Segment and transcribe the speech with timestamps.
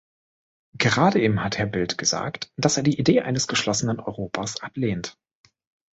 [0.79, 5.15] Gerade eben hat Herr Bildt gesagt, dass er die Idee eines geschlossenen Europas ablehnt.